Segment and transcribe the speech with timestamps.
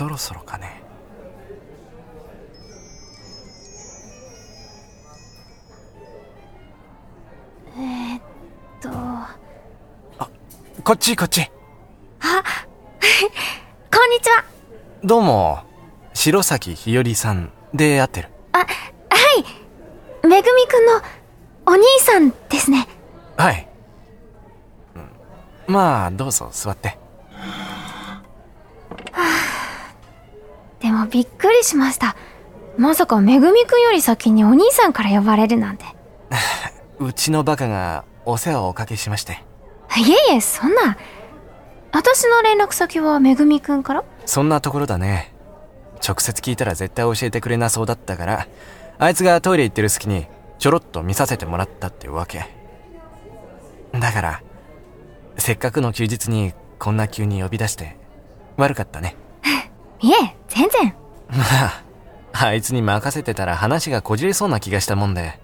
[0.00, 0.82] そろそろかね。
[7.76, 8.22] えー、っ
[8.80, 8.88] と。
[10.82, 11.42] こっちこっち。
[11.42, 11.50] あ
[13.92, 14.42] こんにちは。
[15.04, 15.64] どうも
[16.14, 18.30] 白崎ひよりさんで会ってる。
[18.52, 18.68] あはい。
[20.26, 21.02] めぐみくんの
[21.66, 22.88] お兄さんですね。
[23.36, 23.68] はい、
[24.96, 25.10] うん。
[25.66, 26.99] まあどうぞ座って
[31.00, 32.14] でもびっくりしました。
[32.76, 35.84] まさかめぐみくんより先にお兄さんから呼ばれるなんて。
[37.00, 39.42] うちのバカがお世話をおかけしまして。
[39.96, 40.98] いえいえそんな。
[41.92, 44.04] 私の連絡先はめぐみくんから？
[44.26, 45.32] そんなところだね。
[46.06, 48.46] 直接聞いたら絶対教えてくれなそうだったから
[48.98, 50.26] あいつがトイレ行ってる隙に
[50.58, 52.46] ちょろっと見させてもらったってわけ。
[53.92, 54.42] だから
[55.38, 57.96] せっかくの休日にこんな急に呼び出して
[58.56, 59.16] 悪かったね
[60.02, 60.94] いえ全然。
[61.30, 61.44] ま
[62.32, 65.38] ああいつに任せてたら話がこじれそうな気がしたもんで。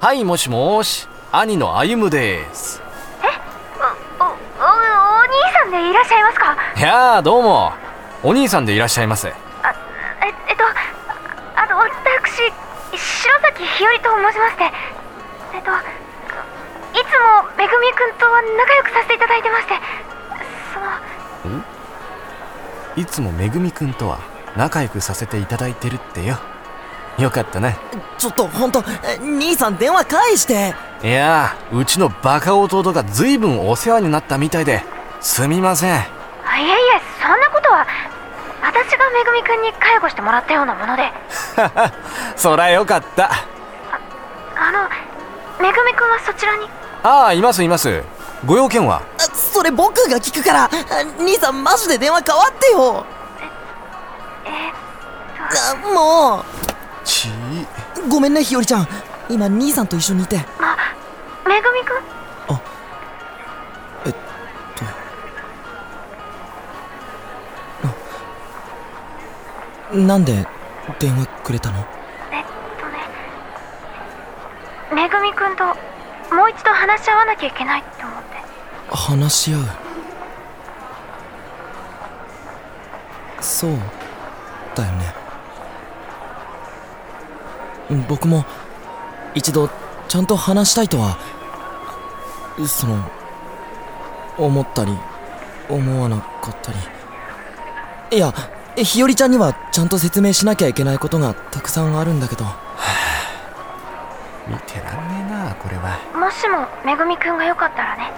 [0.00, 2.80] はいもしもし兄の歩夢です。
[4.20, 4.34] おおおお
[5.24, 6.56] 兄さんでいらっしゃいますか？
[6.76, 7.72] いやーどうも。
[8.22, 9.34] お兄さんでいらっしゃいますあえ
[10.48, 10.62] えっと
[11.56, 12.52] あの私
[12.96, 14.64] 白崎ひよりと申しまして。
[15.54, 15.74] えっとい
[16.94, 18.26] つもめぐみくんと
[18.56, 19.74] 仲良くさせていただいてまして。
[21.42, 21.60] その。
[22.94, 24.20] いつもめぐみくんとは
[24.56, 26.38] 仲良くさせていただいてるってよ
[27.18, 27.76] よかったね
[28.16, 28.82] ちょっとほんと
[29.20, 30.74] 兄さん電話返して。
[31.02, 34.82] いやーうちのバカ弟が随分お世話になったみたいで
[35.20, 35.92] すみません。
[35.94, 35.98] あ
[36.58, 36.74] いえいえ
[37.20, 37.86] そんなことは
[38.62, 41.12] 私がめぐみくんに介護してもらったようなもので。
[42.36, 43.30] そらよかった。
[44.56, 44.88] あの
[45.60, 46.68] めぐみくんはそちらに？
[47.02, 48.02] ああいますいます。
[48.44, 49.02] ご用件は？
[49.18, 50.70] あそれ僕が聞くからあ
[51.18, 53.06] 兄さんマジで電話変わってよ。
[54.44, 54.72] え
[55.72, 56.57] あもちう
[58.08, 58.88] ごめんねひよりちゃん。
[59.28, 60.38] 今兄さんと一緒にいて。
[60.38, 60.42] あ
[61.46, 61.96] めぐみくん？
[64.06, 64.18] えっと。
[69.94, 70.46] あなんで
[70.98, 71.86] 電話くれたの？
[72.30, 72.44] えっ
[72.80, 72.98] とね。
[74.94, 75.74] めぐみくんとも
[76.44, 78.28] う一度話し合わなきゃいけないって思って。
[78.90, 79.60] 話し合う？
[83.40, 83.72] そう
[84.74, 85.14] だよね
[88.08, 88.44] 僕も
[89.34, 89.68] 一度
[90.08, 91.18] ちゃんと話したいとは
[92.66, 92.98] その
[94.36, 94.92] 思ったり
[95.68, 96.78] 思わなかったり。
[98.10, 98.32] いや
[98.76, 102.44] 日和ちゃんにはちゃんと説明しなきゃいけないことがたくさんあるんだけど。
[104.48, 105.98] 見てらんねえなこれは。
[106.14, 108.10] もしもめぐみくんがよかったらね。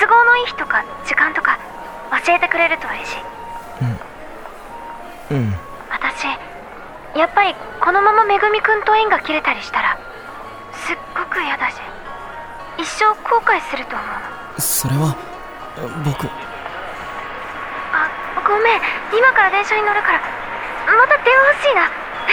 [0.00, 1.58] 都合のいい日とか時間とか
[2.24, 3.16] 教えてくれると嬉しい。
[5.32, 5.54] うん。
[5.90, 6.26] 私
[7.16, 9.98] やっぱりこのままめぐみくんと縁が切れたりしたら
[10.72, 11.76] すっごく嫌だし
[12.78, 14.60] 一生後悔すると思うの。
[14.60, 15.14] それは
[16.04, 16.26] 僕。
[17.92, 18.08] あ
[18.48, 18.80] ごめん。
[19.12, 20.20] 今から電車に乗るから
[20.86, 21.90] また電話欲しいな。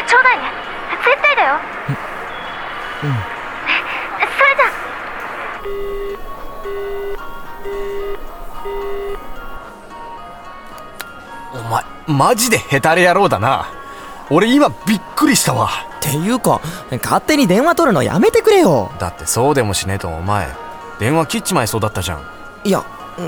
[0.08, 0.44] ちょうだいね。
[1.04, 1.60] 絶対だよ。
[3.04, 3.14] うん。
[4.20, 4.66] それじゃ
[11.54, 13.68] お前マジでヘタレ野郎だな
[14.30, 15.70] 俺今びっくりしたわ。
[16.00, 16.62] っていうか
[17.04, 18.92] 勝手に電話取るのやめてくれよ。
[19.00, 20.48] だってそうでもしねえとお前
[21.00, 22.26] 電話切っちまいそうだったじゃん。
[22.64, 22.86] いや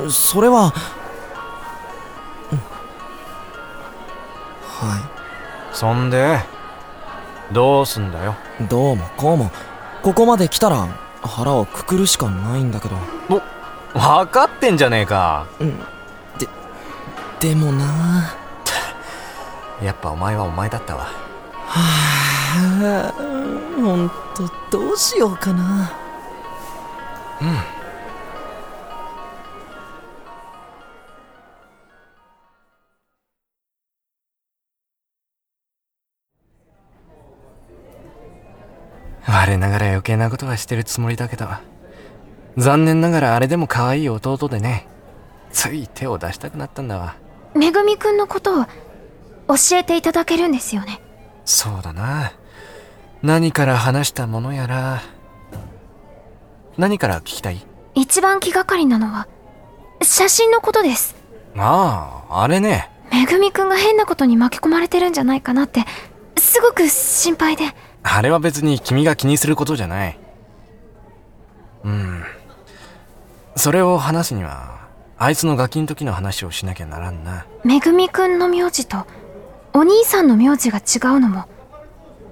[0.09, 0.74] それは
[5.74, 6.39] そんで
[7.51, 8.36] どうすんだよ。
[8.69, 9.51] どうもこうも。
[10.01, 10.88] ここまで来たら
[11.21, 12.95] 腹をくくるしかないんだけど。
[13.94, 15.45] 分かってんじゃねえか。
[15.59, 15.77] うん。
[16.39, 16.48] で
[17.39, 18.36] でもな
[19.81, 21.07] やっぱお前はお前だったわ。
[21.66, 25.92] はあほんとどうしようかな。
[39.27, 41.48] 我ながら余計なことはしてるつもりだけど
[42.57, 44.88] 残念ながらあれでも可愛い弟でね
[45.51, 47.16] つい手を出したくなったんだわ。
[47.56, 48.66] めぐみくんのことを
[49.47, 51.01] 教えていただけるんですよね？
[51.45, 52.31] そうだな。
[53.21, 55.01] 何から話したものやら
[56.77, 57.65] 何から聞きたい？
[57.93, 59.27] 一番気がかりなのは
[60.01, 61.15] 写真のことです。
[61.57, 62.89] あああれね。
[63.11, 65.83] めぐみくんが変なことに巻き込まれてるんじゃないかなって
[66.38, 67.65] すごく心配で。
[68.03, 70.17] あれは別に君が気にすることじゃない。
[71.83, 72.23] うん。
[73.57, 77.45] それを話すにはあいつのガキの時の話をしなきゃならんな。
[77.65, 79.05] めぐみくんの名字と
[79.73, 81.45] お兄さんの名字が違うのも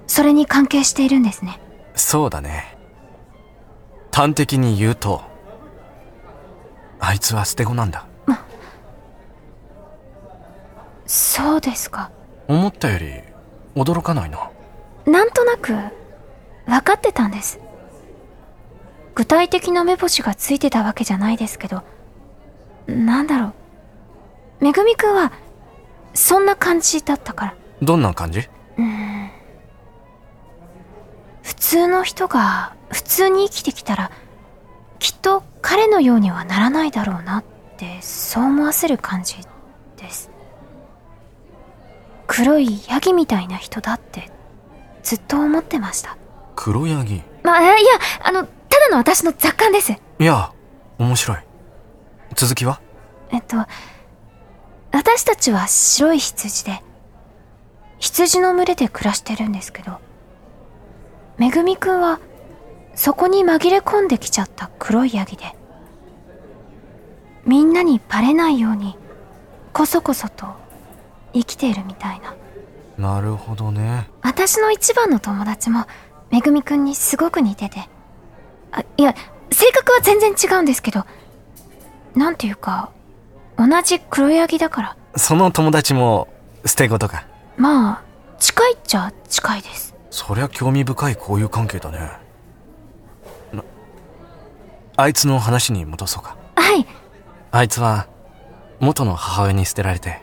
[0.06, 1.60] それに関係しているんですね。
[1.94, 2.76] そうだね。
[4.12, 5.22] 端的に言うと
[6.98, 8.06] あいつは捨て子なんだ。
[11.06, 12.12] そうですか。
[12.46, 13.14] 思ったより
[13.74, 14.50] 驚かないな。
[15.06, 15.72] なんとなく
[16.66, 17.58] 分かってたんです。
[19.14, 21.82] 具体的な目星がついてたわけじゃないですけど
[22.86, 23.46] なんだろ
[24.60, 24.64] う。
[24.64, 25.32] めぐみくんは
[26.14, 27.54] そんな感じだったから。
[27.82, 28.48] どんな感じ？
[31.42, 34.10] 普通の人が普通に生きてきたら
[34.98, 37.44] きっと彼のようにはならないだろうなっ
[37.76, 39.36] てそう思わせる感じ
[39.96, 40.30] です。
[42.26, 44.30] 黒いヤギみたいな人だって
[45.02, 46.16] ずっと思ってました。
[46.56, 47.22] 黒ヤギ？
[47.42, 47.90] まあいや
[48.22, 49.92] あのただの私の雑感です。
[49.92, 50.52] いや
[50.98, 51.38] 面白い。
[52.34, 52.80] 続きは？
[53.30, 53.56] えっと
[54.92, 56.82] 私たちは白い羊で
[57.98, 59.98] 羊の群れで暮らしてるんですけど
[61.38, 62.20] めぐみくんは
[62.94, 65.54] そこに紛れ込んできちゃった黒いヤギで
[67.46, 68.96] みんなにバレないように
[69.72, 70.46] こそこそと
[71.32, 72.34] 生きているみたいな。
[72.98, 74.10] なるほどね。
[74.20, 75.86] 私の一番の友達も
[76.30, 77.88] めぐみくんにすごく似てて
[78.72, 79.14] あいや
[79.50, 81.04] 性格は全然違うんですけど
[82.14, 82.92] なんていうか
[83.60, 84.96] 同じ黒ヤギだから。
[85.16, 86.28] その友達も
[86.64, 87.26] 捨て子とか。
[87.58, 88.02] まあ
[88.38, 89.94] 近いっちゃ近いです。
[90.08, 91.98] そりゃ興味深い交友関係だね。
[93.52, 93.62] な
[94.96, 96.38] あいつの話に戻そうか。
[96.56, 96.86] はい。
[97.50, 98.06] あいつは
[98.78, 100.22] 元の母親に捨てられて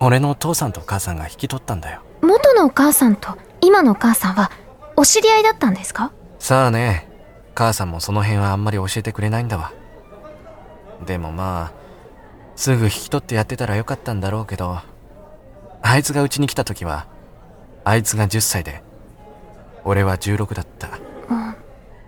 [0.00, 2.00] 俺の父さんと母さんが引き取ったんだよ。
[2.22, 4.50] 元のお母さんと今のお母さんは
[4.96, 6.10] お知り合いだったんですか？
[6.38, 7.06] さあね
[7.54, 9.72] 母さんもその辺はあんまり教えてくれないんだわ。
[11.04, 11.83] でもまあ
[12.56, 14.78] すぐ引き取ってやってたらよかったんだろうけど
[15.82, 17.06] あいつがうちに来た時は
[17.84, 18.82] あいつが10歳で
[19.84, 20.88] 俺は16だった。
[20.88, 20.90] っ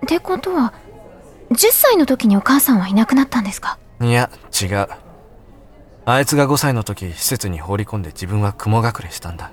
[0.09, 0.73] てことは
[1.51, 3.79] 10歳の時にお母さんはいなくなったんですか？
[4.01, 4.31] いや
[4.61, 4.89] 違う。
[6.07, 9.51] あいつが5歳の時施設に放り込んで自分は雲隠れしたんだ。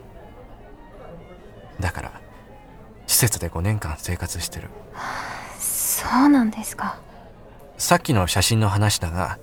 [1.80, 2.12] だから
[3.08, 4.70] 施設で5年間生活してる。
[5.60, 6.98] そうなんですか。
[7.78, 9.40] さっきの写真の話だが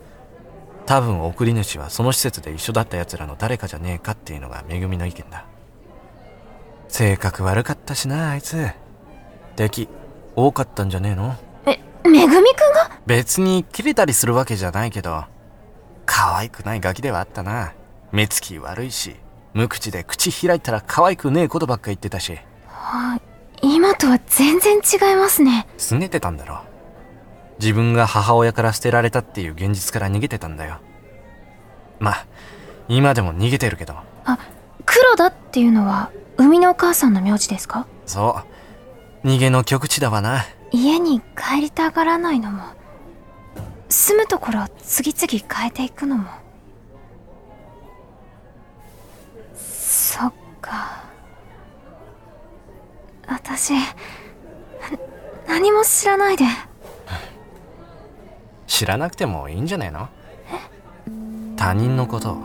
[0.90, 5.44] 多分送り主はその施設で一緒だった奴らの誰かじゃねえかっていうのがめぐみの意見だ。
[6.88, 8.66] 性格悪かったしなあいつ。
[9.54, 9.88] 敵
[10.35, 11.37] 多かったんじゃねえの？
[11.66, 11.78] え
[12.09, 12.99] めぐみくんが？
[13.06, 15.26] 別に切れたりするわけじゃないけど
[16.06, 17.73] 可愛くないガキではあったな。
[18.11, 19.14] 目つき悪いし
[19.54, 22.37] 無口で口開いたら可愛くねえことばっか言ってたし。
[23.62, 25.68] 今とは全然違いますね。
[25.78, 26.62] 拗ねてたんだろ
[27.60, 30.78] 自分が母親から捨てられたっていう現実から逃げてたんだよ。
[31.98, 32.26] まあ
[32.88, 33.94] 今でも逃げてるけど。
[34.24, 34.38] あ
[34.86, 37.86] 黒だっていうのは生みのお母さんの名字ですか？
[38.06, 38.42] そ
[39.24, 39.26] う。
[39.26, 40.44] 逃げの極地だわな。
[40.72, 42.62] 家に帰りたがらないのも。
[43.90, 46.30] 住むところを次々変えていくのも。
[49.54, 51.04] そっか。
[53.26, 53.80] 私な
[55.46, 56.44] 何も知らないで
[58.80, 60.08] 知らなくてもいいんじゃねえの？
[61.54, 62.38] 他人のこと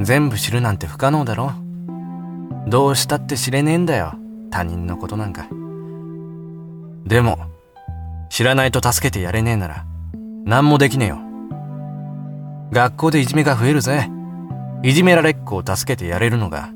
[0.00, 1.52] 全部知るなんて不可能だろ。
[2.66, 4.14] どうしたって知れねえんだよ
[4.50, 5.46] 他人のことなんか。
[7.04, 7.38] でも
[8.30, 9.86] 知らないと助けてやれねえなら
[10.44, 11.20] 何もできねえよ。
[12.72, 14.10] 学校でいじめが増えるぜ。
[14.82, 16.70] いじめられっ子を助けてやれるのが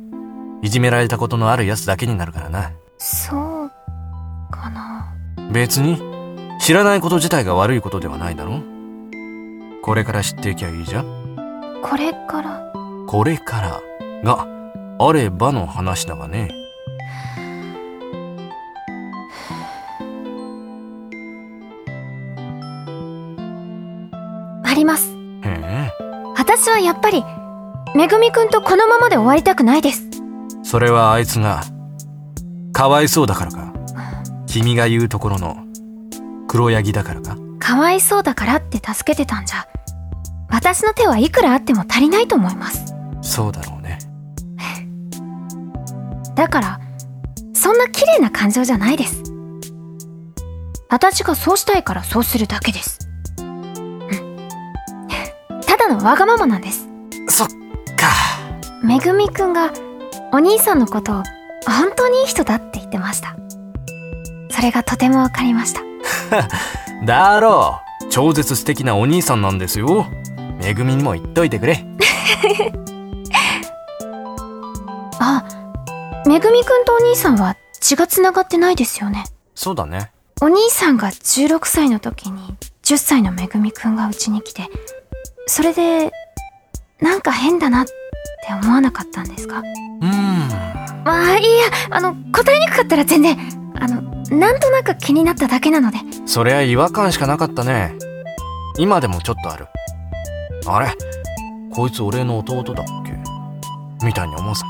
[0.63, 2.71] いじめられたことのある奴だけになるからな。
[2.97, 3.71] そう
[4.53, 5.13] かな。
[5.51, 6.01] 別に、
[6.61, 8.63] 知らないこと自体が悪いことではないだろ
[9.83, 11.05] これから知っていきゃいいじゃん？
[11.83, 12.61] これから？
[13.07, 13.81] これから
[14.23, 14.47] が
[14.99, 16.51] あればの話だがね。
[24.63, 25.11] あります
[25.43, 25.91] へえ。
[26.37, 27.25] 私はやっぱり
[27.97, 30.09] めぐみくんとこのままで終わりたくないです
[30.63, 31.63] それはあいつが、
[32.73, 33.73] かわいそうだからか？
[34.47, 35.57] 君が言うところの、
[36.47, 37.37] 黒ヤギだからか？
[37.61, 39.69] かわいそうだからって助けてたんじゃ。
[40.49, 42.93] 私の手はいくらあっても足りないと思います。
[43.23, 43.99] そうだろうね。
[46.35, 46.81] だから
[47.55, 49.23] そんな綺麗な感情じゃないです。
[50.89, 52.99] 私がそうしたいからそうするだけです。
[53.39, 54.49] うん。
[55.65, 56.89] ただのわがままなんです。
[57.29, 57.55] そっか。
[58.83, 59.71] めぐみくんが
[60.33, 61.23] お兄さんのことを
[61.67, 63.37] 本当にいい人だって言ってました。
[64.51, 65.81] それがとてもわかりました
[67.05, 68.09] だろう。
[68.11, 70.07] 超絶素敵なお兄さんなんですよ。
[70.61, 71.85] めぐみにも言っといてくれ。
[75.21, 75.45] あ
[76.27, 80.11] めぐみくんとお兄さんは血がつながってないですよねそうだね。
[80.43, 84.69] お兄さんが16歳の時に10歳のめぐみくんがうちに来て
[85.47, 86.11] それで
[87.01, 87.93] なんか変だなって
[88.63, 89.59] 思わなかったんですか？
[89.59, 90.49] うーん。
[91.05, 91.51] まあいいや
[91.91, 93.37] あの答えにくかったら全然
[94.31, 97.95] なんとなく気になっただけなのでそりゃ違和感しかなかったね。
[98.79, 99.67] 今でもちょっとある。
[100.67, 100.95] あれ？
[101.73, 103.13] こいつ俺の弟だっけ？
[104.07, 104.65] みたいに思うさ。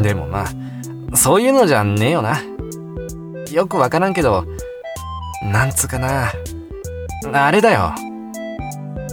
[0.00, 0.46] でもま
[1.12, 2.40] あ、そういうのじゃねえよな。
[3.52, 4.44] よくわからんけど、
[5.42, 6.32] なんつうかな。
[7.32, 7.92] あれだよ。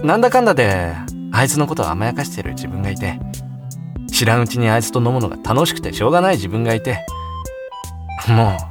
[0.03, 0.95] なんだかんだで、
[1.31, 3.19] あいつのことを甘やかしてる自分がいて、
[4.11, 7.05] 知らんうちにあいつと飲むのが楽しくてしょうがない自分がいて、
[8.27, 8.70] もう、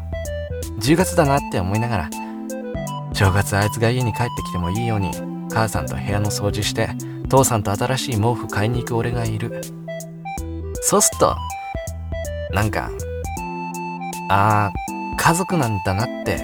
[0.81, 2.11] 10月だなって思いながら、
[3.13, 5.11] 正月あいつが家に帰ってきてもいいように、
[5.53, 6.89] 母さんと部屋の掃除して、
[7.29, 9.61] 父さんと新しい毛布買いに行く俺がいる。
[10.83, 11.37] そうすっと、
[12.53, 12.91] なんか、
[14.31, 14.73] ああ、
[15.19, 16.41] 家族なんだなって、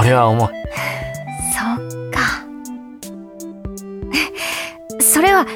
[0.00, 0.48] 俺は思う。
[0.48, 0.54] そ
[2.08, 2.20] っか
[5.00, 5.46] それは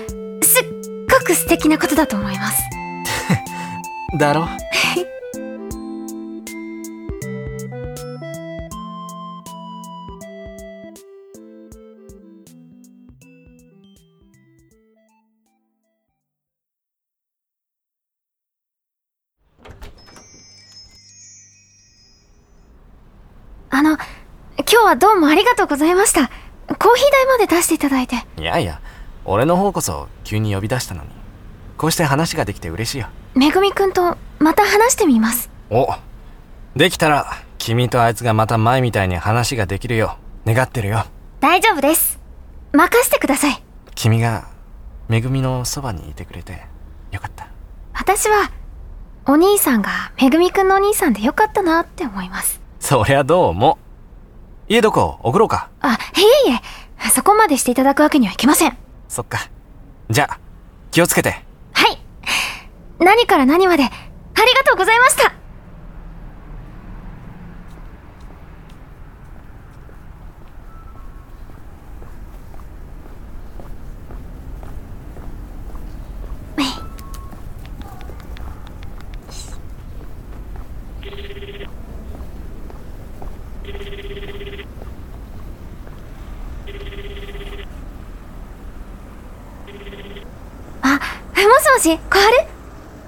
[0.42, 0.66] すっ
[1.10, 2.62] ごく素敵なことだと思います
[4.18, 4.46] だろ？
[25.34, 28.80] ありがとうございましたコーヒー代まで出していただいていやいや、
[29.24, 31.08] 俺の方こそ急に呼び出したのに。
[31.76, 33.08] こうして話ができて嬉しいよ。
[33.34, 35.88] めぐみくんとまた話してみますお
[36.76, 37.26] できたら、
[37.58, 41.04] 君とあいつがまた前みたいに話ができるよう、願ってるよ。
[41.40, 42.20] 大丈夫です
[42.70, 43.60] 任せてください
[43.96, 44.46] 君が、
[45.08, 46.64] めぐみのそばにいてくれて、
[47.10, 47.48] よかった。
[47.92, 48.52] 私は
[49.26, 53.78] お兄さんがめぐみくんのお兄さんでよかったなって思いますそりゃどうも。
[54.68, 55.68] 家どこ送ろうか？
[55.80, 55.96] あい
[56.48, 56.54] えい
[57.06, 58.76] えそこまでしていただくわけにはいきません
[59.08, 59.38] そっか。
[60.10, 60.38] じゃあ、
[60.90, 61.44] 気をつけて。
[61.72, 61.98] はい
[62.98, 63.92] 何から何まであり
[64.54, 65.32] がとうございました
[91.46, 92.18] もしもし、小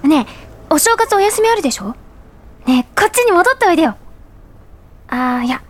[0.03, 0.09] 春？
[0.09, 1.95] ねえ、お正月お休みあるでしょ？
[2.65, 3.95] ねえ、こっちに戻っておいでよ。
[5.07, 5.61] あー、いや、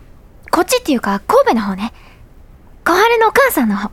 [0.50, 1.92] こっちっていうか、神戸の方ね。
[2.84, 3.88] 小春のお母さんの方。
[3.88, 3.92] ん？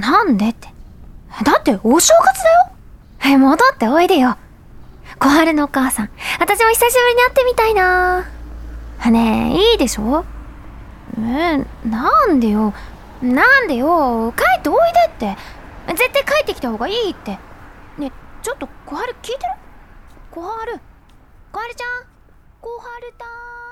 [0.00, 0.68] なんでって。
[1.44, 2.70] だって、お正月だよ？
[3.24, 4.36] え、戻っておいでよ。
[5.18, 6.10] 小春のお母さん。
[6.40, 8.26] 私も久しぶりに会ってみたいな
[9.10, 10.24] ねえ、いいでしょ？
[11.18, 12.74] え、なんでよ？
[13.22, 14.32] なんでよ？
[14.36, 14.76] 帰っておい
[15.18, 15.36] でって。
[15.94, 17.38] 絶対帰ってきた方がいいって。
[17.98, 18.12] ね
[18.42, 19.52] ちょっと小春聞いてる？
[20.30, 20.80] 小春。
[21.52, 22.06] 小春ちゃん。
[22.60, 23.65] 小春たーん。